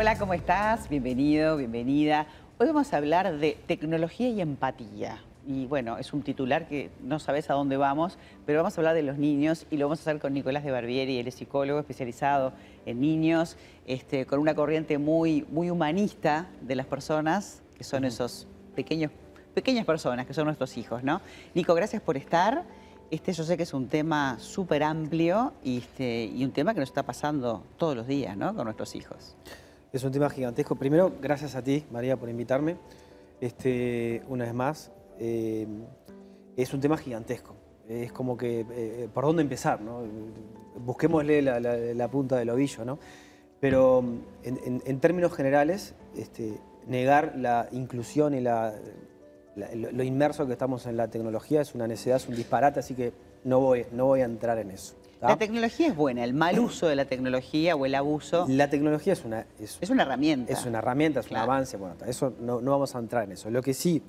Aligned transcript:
Hola, 0.00 0.16
¿cómo 0.16 0.32
estás? 0.32 0.88
Bienvenido, 0.88 1.56
bienvenida. 1.56 2.28
Hoy 2.58 2.68
vamos 2.68 2.92
a 2.92 2.98
hablar 2.98 3.36
de 3.36 3.58
tecnología 3.66 4.28
y 4.28 4.40
empatía. 4.40 5.24
Y 5.44 5.66
bueno, 5.66 5.98
es 5.98 6.12
un 6.12 6.22
titular 6.22 6.68
que 6.68 6.92
no 7.02 7.18
sabes 7.18 7.50
a 7.50 7.54
dónde 7.54 7.76
vamos, 7.76 8.16
pero 8.46 8.60
vamos 8.60 8.78
a 8.78 8.80
hablar 8.80 8.94
de 8.94 9.02
los 9.02 9.18
niños 9.18 9.66
y 9.72 9.76
lo 9.76 9.86
vamos 9.86 9.98
a 9.98 10.02
hacer 10.02 10.20
con 10.20 10.34
Nicolás 10.34 10.62
de 10.62 10.70
Barbieri, 10.70 11.18
él 11.18 11.26
es 11.26 11.34
psicólogo 11.34 11.80
especializado 11.80 12.52
en 12.86 13.00
niños, 13.00 13.56
este, 13.88 14.24
con 14.24 14.38
una 14.38 14.54
corriente 14.54 14.98
muy, 14.98 15.44
muy 15.50 15.68
humanista 15.68 16.46
de 16.60 16.76
las 16.76 16.86
personas, 16.86 17.64
que 17.76 17.82
son 17.82 18.04
esos 18.04 18.46
pequeños, 18.76 19.10
pequeñas 19.52 19.84
personas 19.84 20.26
que 20.26 20.32
son 20.32 20.44
nuestros 20.44 20.76
hijos, 20.76 21.02
¿no? 21.02 21.20
Nico, 21.54 21.74
gracias 21.74 22.02
por 22.02 22.16
estar. 22.16 22.62
Este 23.10 23.32
yo 23.32 23.42
sé 23.42 23.56
que 23.56 23.64
es 23.64 23.74
un 23.74 23.88
tema 23.88 24.38
súper 24.38 24.84
amplio 24.84 25.54
y, 25.64 25.78
este, 25.78 26.26
y 26.26 26.44
un 26.44 26.52
tema 26.52 26.72
que 26.72 26.78
nos 26.78 26.88
está 26.88 27.02
pasando 27.02 27.64
todos 27.76 27.96
los 27.96 28.06
días, 28.06 28.36
¿no? 28.36 28.54
Con 28.54 28.66
nuestros 28.66 28.94
hijos. 28.94 29.34
Es 29.90 30.04
un 30.04 30.12
tema 30.12 30.28
gigantesco. 30.28 30.76
Primero, 30.76 31.12
gracias 31.20 31.54
a 31.54 31.62
ti, 31.62 31.84
María, 31.90 32.16
por 32.16 32.28
invitarme. 32.28 32.76
Este, 33.40 34.22
una 34.28 34.44
vez 34.44 34.52
más, 34.52 34.92
eh, 35.18 35.66
es 36.56 36.74
un 36.74 36.80
tema 36.80 36.98
gigantesco. 36.98 37.54
Es 37.88 38.12
como 38.12 38.36
que, 38.36 38.66
eh, 38.70 39.08
¿por 39.12 39.24
dónde 39.24 39.42
empezar? 39.42 39.80
No? 39.80 40.02
Busquémosle 40.76 41.40
la, 41.40 42.08
punta 42.08 42.36
del 42.36 42.50
ovillo, 42.50 42.84
¿no? 42.84 42.98
Pero 43.60 44.04
en, 44.44 45.00
términos 45.00 45.32
generales, 45.32 45.94
este, 46.14 46.60
negar 46.86 47.34
la 47.36 47.68
inclusión 47.72 48.34
y 48.34 48.40
la, 48.40 48.74
lo 49.56 50.02
inmerso 50.04 50.46
que 50.46 50.52
estamos 50.52 50.86
en 50.86 50.96
la 50.96 51.08
tecnología 51.08 51.62
es 51.62 51.74
una 51.74 51.88
necesidad, 51.88 52.18
es 52.18 52.28
un 52.28 52.36
disparate, 52.36 52.80
así 52.80 52.94
que 52.94 53.12
no 53.44 53.58
voy, 53.58 53.86
no 53.90 54.04
voy 54.04 54.20
a 54.20 54.26
entrar 54.26 54.58
en 54.58 54.70
eso. 54.70 54.94
La 55.20 55.36
tecnología 55.36 55.88
es 55.88 55.96
buena, 55.96 56.22
el 56.22 56.32
mal 56.32 56.58
uso 56.60 56.86
de 56.86 56.94
la 56.94 57.06
tecnología 57.06 57.74
o 57.74 57.86
el 57.86 57.94
abuso. 57.94 58.46
La 58.48 58.70
tecnología 58.70 59.12
es 59.14 59.24
una. 59.24 59.46
Es, 59.58 59.90
una 59.90 60.02
herramienta. 60.02 60.52
Es 60.52 60.64
una 60.64 60.78
herramienta, 60.78 61.20
es 61.20 61.30
un 61.30 61.36
avance. 61.36 61.76
Bueno, 61.76 61.96
eso 62.06 62.34
no, 62.40 62.60
vamos 62.60 62.94
a 62.94 62.98
entrar 62.98 63.24
en 63.24 63.32
eso. 63.32 63.50
Lo 63.50 63.62
que 63.62 63.74
sí 63.74 64.02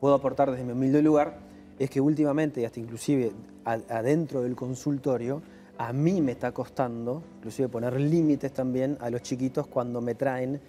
puedo 0.00 0.14
aportar 0.14 0.50
desde 0.50 0.64
mi 0.64 0.72
humilde 0.72 1.02
lugar 1.02 1.38
es 1.78 1.90
que 1.90 2.00
últimamente, 2.00 2.60
y 2.60 2.64
hasta 2.64 2.78
inclusive 2.78 3.32
adentro 3.64 4.42
del 4.42 4.54
consultorio, 4.54 5.42
a 5.78 5.92
mí 5.92 6.20
me 6.20 6.32
está 6.32 6.52
costando, 6.52 7.24
inclusive 7.38 7.68
poner 7.68 8.00
límites 8.00 8.52
también 8.52 8.96
a 9.00 9.10
los 9.10 9.22
chiquitos 9.22 9.66
cuando 9.66 10.00
me 10.00 10.14
traen 10.14 10.60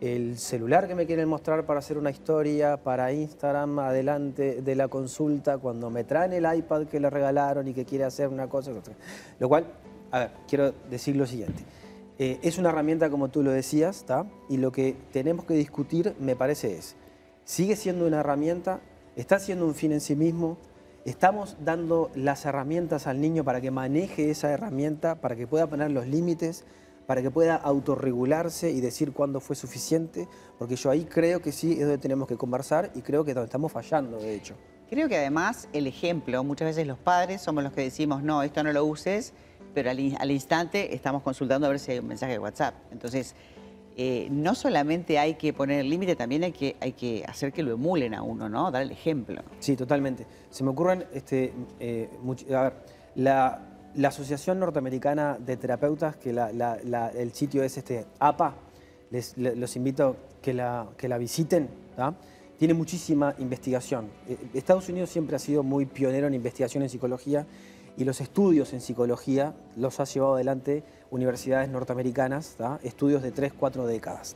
el 0.00 0.38
celular 0.38 0.86
que 0.86 0.94
me 0.94 1.06
quieren 1.06 1.28
mostrar 1.28 1.64
para 1.64 1.78
hacer 1.78 1.96
una 1.96 2.10
historia, 2.10 2.76
para 2.76 3.12
Instagram, 3.12 3.78
adelante 3.78 4.60
de 4.60 4.74
la 4.74 4.88
consulta, 4.88 5.58
cuando 5.58 5.90
me 5.90 6.04
traen 6.04 6.32
el 6.32 6.46
iPad 6.58 6.86
que 6.86 7.00
le 7.00 7.08
regalaron 7.08 7.66
y 7.68 7.72
que 7.72 7.84
quiere 7.84 8.04
hacer 8.04 8.28
una 8.28 8.48
cosa. 8.48 8.72
Lo 9.38 9.48
cual, 9.48 9.66
a 10.10 10.18
ver, 10.18 10.30
quiero 10.48 10.72
decir 10.90 11.16
lo 11.16 11.26
siguiente. 11.26 11.62
Eh, 12.18 12.38
es 12.42 12.58
una 12.58 12.70
herramienta, 12.70 13.10
como 13.10 13.28
tú 13.28 13.42
lo 13.42 13.50
decías, 13.50 13.96
¿está? 13.96 14.26
y 14.48 14.56
lo 14.58 14.72
que 14.72 14.96
tenemos 15.12 15.44
que 15.44 15.54
discutir, 15.54 16.14
me 16.18 16.36
parece, 16.36 16.76
es, 16.76 16.96
¿sigue 17.44 17.76
siendo 17.76 18.06
una 18.06 18.20
herramienta? 18.20 18.80
¿Está 19.16 19.38
siendo 19.38 19.66
un 19.66 19.74
fin 19.74 19.92
en 19.92 20.00
sí 20.00 20.16
mismo? 20.16 20.58
¿Estamos 21.06 21.56
dando 21.64 22.10
las 22.14 22.44
herramientas 22.44 23.06
al 23.06 23.20
niño 23.20 23.44
para 23.44 23.60
que 23.60 23.70
maneje 23.70 24.30
esa 24.30 24.50
herramienta, 24.50 25.20
para 25.20 25.36
que 25.36 25.46
pueda 25.46 25.66
poner 25.68 25.90
los 25.90 26.06
límites? 26.06 26.64
Para 27.06 27.22
que 27.22 27.30
pueda 27.30 27.56
autorregularse 27.56 28.70
y 28.70 28.80
decir 28.80 29.12
cuándo 29.12 29.40
fue 29.40 29.56
suficiente, 29.56 30.28
porque 30.58 30.76
yo 30.76 30.90
ahí 30.90 31.04
creo 31.04 31.40
que 31.40 31.52
sí 31.52 31.72
es 31.72 31.80
donde 31.80 31.98
tenemos 31.98 32.28
que 32.28 32.36
conversar 32.36 32.90
y 32.94 33.02
creo 33.02 33.24
que 33.24 33.32
donde 33.32 33.46
estamos 33.46 33.72
fallando, 33.72 34.18
de 34.18 34.34
hecho. 34.34 34.54
Creo 34.88 35.08
que 35.08 35.16
además 35.16 35.68
el 35.72 35.86
ejemplo, 35.86 36.42
muchas 36.44 36.66
veces 36.66 36.86
los 36.86 36.98
padres 36.98 37.40
somos 37.40 37.64
los 37.64 37.72
que 37.72 37.82
decimos, 37.82 38.22
no, 38.22 38.42
esto 38.42 38.62
no 38.62 38.72
lo 38.72 38.84
uses, 38.84 39.32
pero 39.74 39.90
al, 39.90 40.30
instante 40.30 40.94
estamos 40.94 41.22
consultando 41.22 41.66
a 41.66 41.70
ver 41.70 41.78
si 41.78 41.92
hay 41.92 41.98
un 41.98 42.08
mensaje 42.08 42.32
de 42.32 42.38
WhatsApp. 42.38 42.74
Entonces, 42.92 43.34
eh, 43.96 44.28
no 44.30 44.54
solamente 44.54 45.18
hay 45.18 45.34
que 45.34 45.52
poner 45.52 45.80
el 45.80 45.90
límite, 45.90 46.16
también 46.16 46.44
hay 46.44 46.52
que, 46.52 46.76
hay 46.80 46.92
que 46.92 47.24
hacer 47.26 47.52
que 47.52 47.62
lo 47.62 47.72
emulen 47.72 48.14
a 48.14 48.22
uno, 48.22 48.48
¿no? 48.48 48.70
Dar 48.70 48.82
el 48.82 48.90
ejemplo. 48.90 49.42
Sí, 49.58 49.76
totalmente. 49.76 50.26
Se 50.50 50.64
me 50.64 50.70
ocurren, 50.70 51.04
este, 51.12 51.52
eh, 51.80 52.08
a 52.54 52.62
ver, 52.62 52.74
la, 53.16 53.75
la 53.96 54.08
Asociación 54.08 54.60
Norteamericana 54.60 55.38
de 55.38 55.56
Terapeutas, 55.56 56.16
que 56.16 56.30
el 56.30 57.32
sitio 57.32 57.62
es 57.62 57.76
este 57.78 58.06
APA, 58.18 58.54
les, 59.10 59.36
los 59.36 59.76
invito 59.76 60.16
que 60.42 60.52
la, 60.52 60.88
que 60.96 61.08
la 61.08 61.18
visiten, 61.18 61.68
tiene 62.58 62.74
muchísima 62.74 63.34
investigación. 63.38 64.08
Eh, 64.28 64.36
Estados 64.54 64.88
Unidos 64.88 65.10
siempre 65.10 65.36
ha 65.36 65.38
sido 65.38 65.62
muy 65.62 65.86
pionero 65.86 66.26
en 66.26 66.34
investigación 66.34 66.82
en 66.82 66.88
psicología 66.88 67.46
y 67.96 68.04
los 68.04 68.20
estudios 68.20 68.72
en 68.72 68.80
psicología 68.80 69.54
los 69.76 70.00
ha 70.00 70.04
llevado 70.04 70.34
adelante 70.34 70.82
universidades 71.10 71.68
norteamericanas, 71.68 72.56
estudios 72.82 73.22
de 73.22 73.32
3, 73.32 73.52
4 73.58 73.86
décadas. 73.86 74.34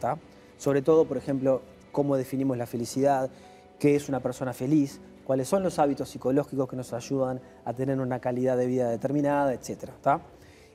Sobre 0.56 0.82
todo, 0.82 1.06
por 1.06 1.16
ejemplo, 1.16 1.62
cómo 1.92 2.16
definimos 2.16 2.56
la 2.56 2.66
felicidad, 2.66 3.30
qué 3.78 3.96
es 3.96 4.08
una 4.08 4.20
persona 4.20 4.52
feliz, 4.52 5.00
cuáles 5.30 5.46
son 5.46 5.62
los 5.62 5.78
hábitos 5.78 6.08
psicológicos 6.08 6.68
que 6.68 6.74
nos 6.74 6.92
ayudan 6.92 7.40
a 7.64 7.72
tener 7.72 8.00
una 8.00 8.18
calidad 8.18 8.56
de 8.56 8.66
vida 8.66 8.90
determinada, 8.90 9.54
etc. 9.54 9.88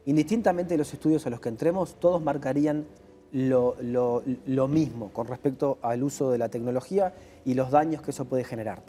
Indistintamente 0.05 0.75
de 0.75 0.77
los 0.77 0.93
estudios 0.93 1.27
a 1.27 1.29
los 1.29 1.41
que 1.41 1.49
entremos, 1.49 1.99
todos 1.99 2.21
marcarían 2.21 2.85
lo, 3.33 3.75
mismo 4.69 5.11
con 5.11 5.27
respecto 5.27 5.77
al 5.81 6.03
uso 6.03 6.31
de 6.31 6.37
la 6.37 6.47
tecnología 6.47 7.13
y 7.43 7.53
los 7.53 7.69
daños 7.69 8.01
que 8.01 8.11
eso 8.11 8.23
puede 8.23 8.45
generar. 8.45 8.81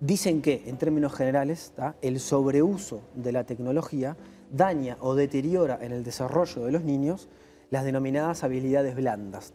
Dicen 0.00 0.42
que, 0.42 0.64
en 0.66 0.76
términos 0.76 1.14
generales, 1.14 1.72
el 2.02 2.18
sobreuso 2.18 3.02
de 3.14 3.30
la 3.30 3.44
tecnología 3.44 4.16
daña 4.50 4.96
o 4.98 5.14
deteriora 5.14 5.78
en 5.82 5.92
el 5.92 6.02
desarrollo 6.02 6.64
de 6.64 6.72
los 6.72 6.82
niños 6.82 7.28
las 7.70 7.84
denominadas 7.84 8.42
habilidades 8.42 8.96
blandas, 8.96 9.52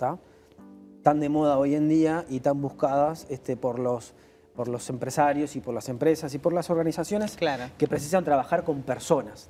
tan 1.04 1.20
de 1.20 1.28
moda 1.28 1.58
hoy 1.58 1.76
en 1.76 1.90
día 1.90 2.24
y 2.30 2.40
tan 2.40 2.62
buscadas 2.62 3.28
este, 3.30 3.58
por 3.58 3.80
los 3.80 4.14
por 4.60 4.68
los 4.68 4.90
empresarios 4.90 5.56
y 5.56 5.62
por 5.62 5.74
las 5.74 5.88
empresas 5.88 6.34
y 6.34 6.38
por 6.38 6.52
las 6.52 6.70
organizaciones 6.70 7.38
que 7.78 7.88
precisan 7.88 8.26
trabajar 8.26 8.66
con 8.66 8.82
personas, 8.82 9.48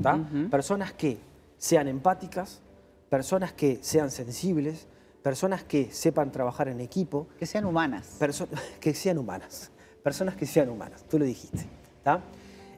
Personas 0.51 0.93
que 0.93 1.17
sean 1.57 1.87
empáticas, 1.87 2.61
personas 3.09 3.51
que 3.51 3.79
sean 3.81 4.11
sensibles, 4.11 4.85
personas 5.23 5.63
que 5.63 5.91
sepan 5.91 6.31
trabajar 6.31 6.67
en 6.67 6.79
equipo. 6.79 7.25
Que 7.39 7.47
sean 7.47 7.65
humanas. 7.65 8.17
que 8.79 8.93
sean 8.93 9.17
humanas. 9.17 9.71
Personas 10.03 10.35
que 10.35 10.45
sean 10.45 10.69
humanas, 10.69 11.03
tú 11.09 11.17
lo 11.17 11.25
dijiste. 11.25 11.65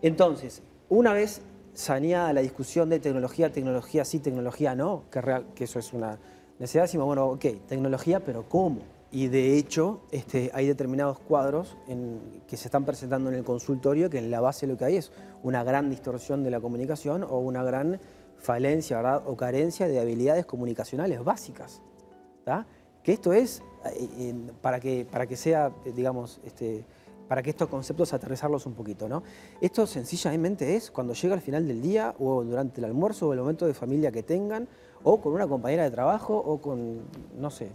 Entonces, 0.02 0.62
una 0.88 1.12
vez 1.12 1.42
saneada 1.74 2.32
la 2.32 2.40
discusión 2.40 2.88
de 2.88 3.02
tecnología, 3.02 3.52
tecnología 3.52 4.06
sí, 4.06 4.20
tecnología 4.20 4.74
no, 4.74 5.04
que, 5.12 5.20
real, 5.20 5.48
que 5.54 5.66
eso 5.66 5.80
es 5.80 5.92
una 5.92 6.18
necesidad, 6.60 6.84
decimos, 6.84 7.08
bueno, 7.08 7.26
ok, 7.26 7.46
tecnología, 7.68 8.22
pero 8.22 8.48
¿cómo? 8.48 8.84
Y 9.12 9.28
de 9.28 9.58
hecho, 9.58 10.02
este, 10.12 10.52
hay 10.54 10.68
determinados 10.68 11.20
cuadros 11.20 11.76
que 12.48 12.56
se 12.56 12.68
están 12.70 12.86
presentando 12.86 13.30
en 13.30 13.36
el 13.36 13.44
consultorio 13.44 14.10
que 14.10 14.20
en 14.20 14.32
la 14.32 14.40
base 14.40 14.68
lo 14.68 14.78
que 14.78 14.86
hay 14.86 14.96
es 14.96 15.12
una 15.44 15.64
gran 15.64 15.90
distorsión 15.90 16.44
de 16.44 16.52
la 16.52 16.62
comunicación 16.62 17.24
o 17.24 17.40
una 17.40 17.62
gran 17.64 18.00
falencia 18.38 19.22
o 19.26 19.36
carencia 19.36 19.88
de 19.88 20.00
habilidades 20.00 20.46
comunicacionales 20.46 21.24
básicas. 21.24 21.82
Que 23.04 23.14
esto 23.14 23.34
es, 23.34 23.64
eh, 23.96 24.34
para 24.62 24.80
que, 24.80 25.06
para 25.10 25.28
que 25.28 25.36
sea, 25.36 25.72
digamos, 25.94 26.40
este, 26.46 26.86
para 27.28 27.42
que 27.42 27.50
estos 27.50 27.68
conceptos 27.68 28.14
aterrizarlos 28.14 28.66
un 28.66 28.74
poquito. 28.74 29.10
¿no? 29.10 29.24
Esto 29.60 29.88
sencillamente 29.88 30.76
es 30.76 30.92
cuando 30.92 31.14
llega 31.14 31.34
al 31.34 31.42
final 31.42 31.68
del 31.68 31.82
día 31.82 32.14
o 32.20 32.44
durante 32.44 32.80
el 32.80 32.86
almuerzo 32.86 33.28
o 33.28 33.34
el 33.34 33.40
momento 33.40 33.66
de 33.66 33.74
familia 33.74 34.12
que 34.12 34.24
tengan 34.24 34.68
o 35.04 35.20
con 35.20 35.34
una 35.34 35.48
compañera 35.48 35.84
de 35.84 35.92
trabajo 35.92 36.38
o 36.38 36.62
con, 36.62 37.02
no 37.38 37.50
sé, 37.50 37.72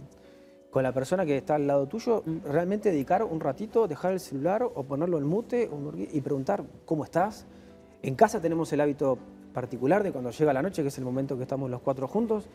con 0.77 0.83
la 0.83 0.91
persona 0.91 1.25
que 1.25 1.35
está 1.37 1.55
al 1.55 1.65
lado 1.65 1.87
tuyo, 1.87 2.23
realmente 2.45 2.91
dedicar 2.91 3.23
un 3.23 3.39
ratito, 3.39 3.87
dejar 3.87 4.13
el 4.13 4.19
celular 4.19 4.61
o 4.61 4.83
ponerlo 4.83 5.17
en 5.17 5.25
mute 5.25 5.67
y 6.13 6.21
preguntar 6.21 6.63
cómo 6.85 7.03
estás. 7.03 7.47
En 8.03 8.13
casa 8.13 8.39
tenemos 8.39 8.71
el 8.73 8.81
hábito 8.81 9.17
particular 9.55 10.03
de 10.03 10.11
cuando 10.11 10.29
llega 10.29 10.53
la 10.53 10.61
noche, 10.61 10.83
que 10.83 10.89
es 10.89 10.97
el 10.99 11.03
momento 11.03 11.35
que 11.35 11.41
estamos 11.41 11.71
los 11.71 11.81
cuatro 11.81 12.07
juntos, 12.07 12.47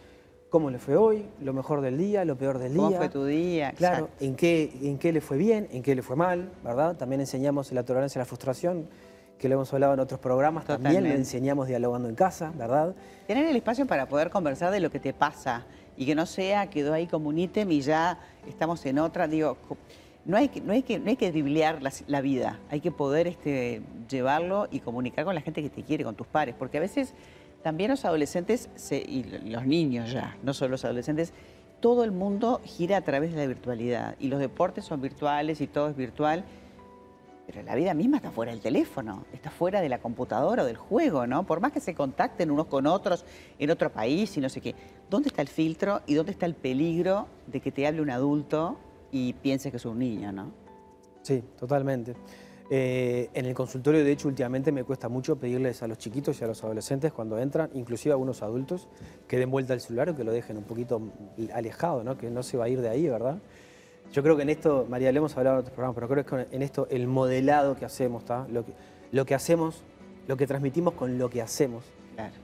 cómo 0.51 0.71
le 0.71 0.79
fue 0.79 0.97
hoy, 0.97 1.27
lo 1.41 1.53
mejor 1.53 1.81
del 1.81 1.99
día, 1.99 2.25
lo 2.25 2.39
peor 2.39 2.61
del 2.61 2.75
día. 2.75 2.83
¿Cómo 2.85 2.97
fue 2.97 3.09
tu 3.09 3.25
día? 3.25 3.73
Claro, 3.73 4.09
en 4.21 4.37
qué, 4.37 4.73
en 4.83 4.99
qué 4.99 5.13
le 5.13 5.21
fue 5.21 5.37
bien, 5.37 5.67
en 5.73 5.83
qué 5.83 5.97
le 5.97 6.03
fue 6.03 6.15
mal, 6.15 6.49
¿verdad? 6.63 6.97
También 6.97 7.23
enseñamos 7.23 7.73
la 7.73 7.83
tolerancia 7.83 8.21
a 8.21 8.23
la 8.23 8.27
frustración, 8.27 8.87
que 9.37 9.49
lo 9.49 9.57
hemos 9.57 9.75
hablado 9.75 9.95
en 9.95 9.99
otros 9.99 10.21
programas, 10.21 10.65
también 10.65 11.03
le 11.03 11.13
enseñamos 11.17 11.67
dialogando 11.67 12.09
en 12.09 12.15
casa, 12.15 12.53
¿verdad? 12.57 12.95
Tener 13.27 13.47
el 13.47 13.57
espacio 13.57 13.85
para 13.85 14.07
poder 14.07 14.31
conversar 14.31 14.71
de 14.71 14.79
lo 14.79 14.93
que 14.93 15.01
te 15.01 15.13
pasa 15.13 15.67
y 15.97 16.07
que 16.07 16.15
no 16.15 16.27
sea, 16.27 16.69
quedó 16.69 16.95
ahí 16.95 17.07
como 17.07 17.29
un 17.29 17.39
ítem 17.39 17.71
y 17.73 17.81
ya 17.81 18.19
estamos 18.49 18.85
en 18.87 18.99
otra. 18.99 19.29
Digo, 19.29 19.57
no 20.25 20.37
hay 20.37 20.49
que, 20.49 20.61
no 20.61 20.73
hay 20.73 20.83
que, 20.83 20.99
no 20.99 21.11
hay 21.11 21.17
que 21.17 21.33
la, 22.07 22.21
vida, 22.21 22.61
hay 22.71 22.81
que 22.81 22.91
poder 22.91 23.27
este, 23.27 23.83
llevarlo 24.09 24.69
y 24.71 24.81
comunicar 24.81 25.25
con 25.25 25.35
la 25.35 25.41
gente 25.41 25.63
que 25.63 25.71
te 25.71 25.83
quiere, 25.83 26.05
con 26.05 26.15
tus 26.15 26.27
pares, 26.27 26.55
porque 26.59 26.79
a 26.79 26.81
veces 26.81 27.15
también 27.63 27.91
los 27.91 28.05
adolescentes 28.05 28.69
y 28.91 29.25
los 29.51 29.67
niños 29.67 30.13
ya, 30.13 30.37
no 30.43 30.55
solo 30.55 30.73
los 30.73 30.85
adolescentes, 30.85 31.33
todo 31.81 32.05
el 32.05 32.13
mundo 32.13 32.61
gira 32.65 32.97
a 32.97 33.01
través 33.01 33.33
de 33.33 33.39
la 33.39 33.47
virtualidad 33.47 34.15
y 34.21 34.29
los 34.29 34.39
deportes 34.39 34.85
son 34.85 35.01
virtuales 35.01 35.61
y 35.61 35.67
todo 35.67 35.89
es 35.89 35.97
virtual. 35.97 36.45
Pero 37.47 37.63
la 37.63 37.75
vida 37.75 37.93
misma 37.93 38.19
está 38.19 38.31
fuera 38.31 38.53
del 38.53 38.61
teléfono, 38.61 39.25
está 39.33 39.51
fuera 39.51 39.81
de 39.81 39.89
la 39.89 39.99
computadora 39.99 40.63
o 40.63 40.67
del 40.67 40.77
juego, 40.77 41.27
¿no? 41.27 41.45
Por 41.45 41.61
más 41.61 41.73
que 41.73 41.81
se 41.81 41.95
contacten 41.95 42.51
unos 42.51 42.67
con 42.67 42.87
otros 42.87 43.25
en 43.59 43.71
otro 43.71 43.91
país 43.91 44.37
y 44.37 44.41
no 44.41 44.49
sé 44.49 44.61
qué. 44.61 44.75
¿Dónde 45.11 45.29
está 45.29 45.43
el 45.43 45.49
filtro 45.49 46.03
y 46.07 46.15
dónde 46.15 46.33
está 46.33 46.47
el 46.47 46.55
peligro 46.55 47.27
de 47.47 47.61
que 47.61 47.73
te 47.73 47.87
hable 47.87 48.01
un 48.01 48.11
adulto 48.11 48.79
y 49.11 49.33
pienses 49.35 49.71
que 49.71 49.77
es 49.77 49.85
un 49.85 49.99
niño, 49.99 50.33
¿no? 50.33 50.53
Sí, 51.23 51.43
totalmente. 51.59 52.15
Eh, 52.71 53.29
en 53.35 53.45
el 53.45 53.55
consultorio, 53.55 54.03
de 54.03 54.13
hecho, 54.13 54.29
últimamente 54.29 54.73
me 54.73 54.85
cuesta 54.85 55.09
mucho 55.09 55.37
pedirles 55.37 55.83
a 55.83 55.87
los 55.87 55.99
chiquitos 55.99 56.41
y 56.41 56.45
a 56.45 56.47
los 56.47 56.65
adolescentes 56.65 57.13
cuando 57.13 57.39
entran, 57.39 57.71
inclusive 57.75 58.13
a 58.13 58.15
algunos 58.15 58.43
adultos, 58.43 58.89
que 59.29 59.37
den 59.37 59.51
vuelta 59.51 59.75
al 59.75 59.81
celular 59.81 60.09
o 60.09 60.17
que 60.17 60.25
lo 60.25 60.33
dejen 60.33 60.57
un 60.57 60.65
poquito 60.65 61.03
alejado, 61.53 62.03
¿no? 62.03 62.17
que 62.17 62.31
no 62.31 62.43
se 62.43 62.57
va 62.57 62.65
a 62.65 62.69
ir 62.71 62.81
de 62.81 62.89
ahí, 62.89 63.09
¿verdad? 63.09 63.43
Yo 64.13 64.23
creo 64.23 64.37
que 64.37 64.43
en 64.43 64.51
esto, 64.51 64.87
María, 64.91 65.11
le 65.11 65.19
hemos 65.19 65.37
hablado 65.39 65.57
en 65.57 65.61
otros 65.61 65.75
programas, 65.75 65.95
pero 65.95 66.09
creo 66.09 66.47
que 66.47 66.55
en 66.55 66.63
esto 66.63 66.87
el 66.91 67.07
modelado 67.07 67.77
que 67.77 67.87
hacemos, 67.87 68.23
¿está? 68.23 68.47
Lo, 68.49 68.65
que, 68.65 68.73
lo 69.11 69.25
que 69.25 69.35
hacemos, 69.35 69.85
lo 70.29 70.37
que 70.37 70.47
transmitimos 70.47 70.95
con 70.95 71.19
lo 71.19 71.31
que 71.31 71.41
hacemos 71.41 71.85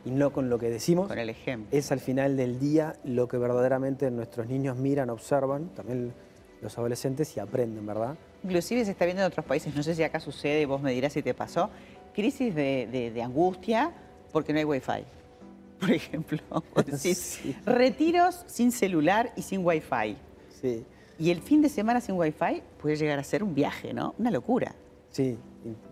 y 0.05 0.11
no 0.11 0.33
con 0.33 0.49
lo 0.49 0.59
que 0.59 0.71
decimos, 0.71 1.09
con 1.09 1.19
el 1.19 1.29
ejemplo. 1.29 1.77
es 1.77 1.93
al 1.93 2.01
final 2.01 2.39
del 2.39 2.59
día 2.59 2.97
lo 3.05 3.29
que 3.29 3.37
verdaderamente 3.37 4.11
nuestros 4.11 4.47
niños 4.47 4.79
miran, 4.79 5.11
observan, 5.11 5.69
también 5.75 6.15
los 6.63 6.77
adolescentes 6.79 7.37
y 7.37 7.41
aprenden, 7.41 7.87
¿verdad? 7.87 8.17
Inclusive 8.43 8.85
se 8.87 8.93
está 8.93 9.05
viendo 9.05 9.23
en 9.23 9.29
otros 9.29 9.45
países, 9.45 9.75
no 9.75 9.83
sé 9.83 9.95
si 9.95 10.03
acá 10.03 10.21
sucede, 10.21 10.65
vos 10.65 10.81
me 10.81 10.93
dirás 10.93 11.13
si 11.13 11.23
te 11.23 11.35
pasó, 11.35 11.69
crisis 12.15 12.55
de, 12.55 13.21
angustia 13.23 13.93
porque 14.33 14.55
no 14.55 14.59
hay 14.59 14.65
wifi. 14.65 15.05
Por 15.81 15.93
ejemplo, 15.93 16.41
retiros 17.67 18.43
sin 18.47 18.73
celular 18.73 19.33
y 19.37 19.43
sin 19.43 19.65
wifi. 19.65 20.17
Sí. 20.61 20.85
Y 21.19 21.31
el 21.31 21.41
fin 21.41 21.61
de 21.63 21.69
semana 21.69 22.01
sin 22.01 22.17
wifi 22.17 22.63
puede 22.81 22.97
llegar 22.97 23.19
a 23.19 23.25
ser 23.25 23.43
un 23.43 23.55
viaje, 23.55 23.93
¿no? 23.93 24.15
Una 24.19 24.31
locura. 24.31 24.75
Sí, 25.11 25.37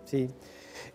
sí. 0.05 0.29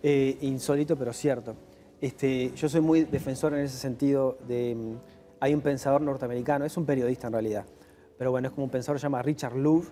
Eh, 0.02 0.38
insólito, 0.40 0.96
pero 0.96 1.12
cierto. 1.12 1.54
Este, 2.00 2.50
yo 2.56 2.68
soy 2.68 2.80
muy 2.80 3.04
defensor 3.04 3.54
en 3.54 3.60
ese 3.60 3.76
sentido 3.76 4.38
de... 4.48 4.74
Mm, 4.74 4.96
hay 5.40 5.54
un 5.54 5.60
pensador 5.60 6.00
norteamericano, 6.00 6.64
es 6.64 6.76
un 6.76 6.86
periodista 6.86 7.26
en 7.26 7.32
realidad, 7.32 7.64
pero 8.16 8.30
bueno, 8.30 8.46
es 8.46 8.54
como 8.54 8.64
un 8.64 8.70
pensador 8.70 9.00
se 9.00 9.02
llama 9.02 9.22
Richard 9.22 9.56
Louv, 9.56 9.88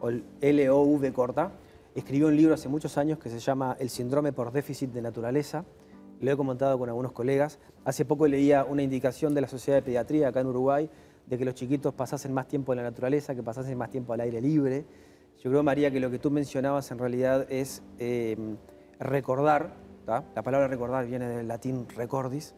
o 0.00 0.10
L-O-V 0.40 1.12
corta. 1.12 1.52
Escribió 1.94 2.28
un 2.28 2.36
libro 2.36 2.54
hace 2.54 2.68
muchos 2.68 2.96
años 2.98 3.18
que 3.18 3.28
se 3.28 3.38
llama 3.38 3.76
El 3.78 3.90
síndrome 3.90 4.32
por 4.32 4.52
déficit 4.52 4.90
de 4.90 5.02
naturaleza. 5.02 5.64
Lo 6.20 6.30
he 6.30 6.36
comentado 6.36 6.78
con 6.78 6.88
algunos 6.88 7.12
colegas. 7.12 7.58
Hace 7.84 8.04
poco 8.04 8.26
leía 8.26 8.64
una 8.64 8.82
indicación 8.82 9.34
de 9.34 9.40
la 9.40 9.48
Sociedad 9.48 9.78
de 9.78 9.82
Pediatría 9.82 10.28
acá 10.28 10.40
en 10.40 10.46
Uruguay 10.46 10.88
de 11.26 11.38
que 11.38 11.44
los 11.44 11.54
chiquitos 11.54 11.94
pasasen 11.94 12.32
más 12.32 12.48
tiempo 12.48 12.72
en 12.72 12.78
la 12.78 12.82
naturaleza, 12.82 13.34
que 13.34 13.42
pasasen 13.42 13.76
más 13.78 13.90
tiempo 13.90 14.12
al 14.12 14.20
aire 14.20 14.40
libre. 14.40 14.84
Yo 15.42 15.50
creo, 15.50 15.62
María, 15.62 15.90
que 15.90 16.00
lo 16.00 16.10
que 16.10 16.18
tú 16.18 16.30
mencionabas 16.30 16.90
en 16.90 16.98
realidad 16.98 17.46
es 17.50 17.82
eh, 17.98 18.36
recordar, 18.98 19.74
la 20.06 20.42
palabra 20.42 20.68
recordar 20.68 21.06
viene 21.06 21.28
del 21.28 21.48
latín 21.48 21.86
recordis, 21.96 22.54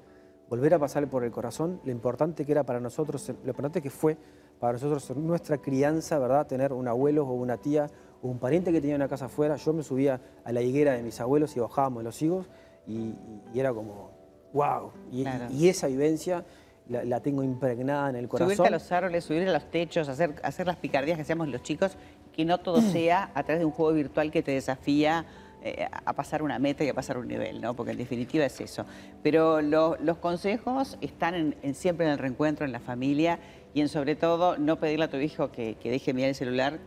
volver 0.49 0.75
a 0.75 0.79
pasar 0.79 1.09
por 1.09 1.25
el 1.25 1.31
corazón 1.31 1.81
lo 1.85 1.91
importante 1.91 2.45
que 2.45 2.53
era 2.53 2.65
para 2.65 2.81
nosotros, 2.81 3.29
lo 3.29 3.49
importante 3.49 3.81
que 3.81 3.91
fue 3.91 4.17
para 4.59 4.75
nosotros 4.75 5.17
nuestra 5.17 5.59
crianza, 5.59 6.19
¿verdad? 6.19 6.47
Tener 6.47 6.73
un 6.73 6.89
abuelo 6.89 7.27
o 7.27 7.33
una 7.35 7.57
tía 7.57 7.87
o 8.23 8.29
un 8.29 8.39
pariente 8.39 8.73
que 8.73 8.81
tenía 8.81 8.97
una 8.97 9.09
casa 9.09 9.27
afuera. 9.27 9.57
Yo 9.57 9.73
me 9.73 9.83
subía 9.83 10.21
a 10.45 10.53
la 10.53 10.63
higuera 10.63 10.93
de 10.93 11.03
mis 11.03 11.21
abuelos 11.21 11.57
y 11.57 11.61
bajábamos 11.61 12.03
los 12.03 12.21
higos 12.23 12.49
y, 12.87 13.15
era 13.55 13.73
como, 13.73 14.11
wow. 14.53 14.93
Y, 15.11 15.69
esa 15.69 15.87
vivencia 15.87 16.45
la, 16.89 17.21
tengo 17.21 17.43
impregnada 17.43 18.11
en 18.11 18.17
el 18.17 18.29
corazón. 18.29 18.55
Subirte 18.55 18.69
a 18.69 18.71
los 18.71 18.93
árboles, 18.93 19.25
subir 19.25 19.49
a 19.49 19.53
los 19.53 19.71
techos, 19.71 20.09
hacer, 20.09 20.35
hacer 20.43 20.67
las 20.67 20.77
picardías 20.77 21.17
que 21.17 21.23
hacemos 21.23 21.49
los 21.49 21.63
chicos, 21.63 21.97
que 22.33 22.45
no 22.45 22.59
todo 22.59 22.81
sea 22.93 23.31
a 23.35 23.43
través 23.43 23.61
de 23.61 23.65
un 23.65 23.73
juego 23.73 23.93
virtual 23.93 24.31
que 24.31 24.43
te 24.43 24.53
desafía 24.53 25.25
eh, 25.63 25.89
a 25.91 26.13
pasar 26.13 26.43
una 26.43 26.59
meta 26.59 26.85
y 26.85 26.91
a 26.91 26.95
pasar 26.95 27.17
un 27.17 27.27
nivel, 27.27 27.63
¿no? 27.63 27.75
Porque 27.75 27.93
en 27.93 27.99
definitiva 27.99 28.45
es 28.45 28.61
eso. 28.61 28.85
Pero 29.23 29.63
los 29.63 30.19
consejos 30.19 30.99
están 31.01 31.55
siempre 31.73 32.05
en 32.05 32.13
el 32.13 32.19
reencuentro, 32.19 32.67
en 32.67 32.73
la 32.73 32.81
familia 32.81 33.39
y 33.73 33.81
en 33.81 33.89
sobre 33.89 34.15
todo 34.15 34.59
no 34.59 34.79
pedirle 34.79 35.07
a 35.07 35.11
tu 35.11 35.17
hijo 35.17 35.51
que, 35.51 35.77
deje 35.83 36.13
mirar 36.13 36.29
el 36.29 36.35
celular 36.35 36.79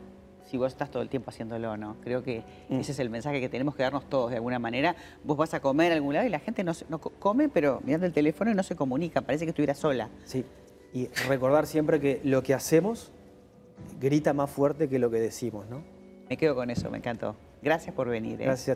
si 0.49 0.57
vos 0.57 0.71
estás 0.71 0.89
todo 0.89 1.03
el 1.03 1.09
tiempo 1.09 1.29
haciéndolo, 1.29 1.77
¿no? 1.77 1.97
Creo 2.01 2.23
que 2.23 2.43
mm. 2.69 2.79
ese 2.79 2.91
es 2.91 2.99
el 2.99 3.09
mensaje 3.09 3.39
que 3.39 3.49
tenemos 3.49 3.75
que 3.75 3.83
darnos 3.83 4.09
todos 4.09 4.31
de 4.31 4.37
alguna 4.37 4.59
manera. 4.59 4.95
Vos 5.23 5.37
vas 5.37 5.53
a 5.53 5.59
comer 5.59 5.91
a 5.91 5.95
algún 5.95 6.13
lado 6.13 6.25
y 6.25 6.29
la 6.29 6.39
gente 6.39 6.63
no, 6.63 6.71
no 6.89 6.99
come, 6.99 7.49
pero 7.49 7.81
mirando 7.83 8.05
el 8.05 8.13
teléfono 8.13 8.51
y 8.51 8.55
no 8.55 8.63
se 8.63 8.75
comunica, 8.75 9.21
parece 9.21 9.45
que 9.45 9.49
estuviera 9.49 9.73
sola. 9.73 10.09
Sí, 10.23 10.45
y 10.93 11.07
recordar 11.27 11.67
siempre 11.67 11.99
que 11.99 12.21
lo 12.23 12.43
que 12.43 12.53
hacemos 12.53 13.11
grita 13.99 14.33
más 14.33 14.49
fuerte 14.49 14.89
que 14.89 14.99
lo 14.99 15.11
que 15.11 15.19
decimos, 15.19 15.67
¿no? 15.69 15.83
Me 16.29 16.37
quedo 16.37 16.55
con 16.55 16.69
eso, 16.69 16.89
me 16.89 16.97
encantó. 16.97 17.35
Gracias 17.61 17.95
por 17.95 18.09
venir. 18.09 18.41
¿eh? 18.41 18.45
Gracias 18.45 18.69
a 18.69 18.75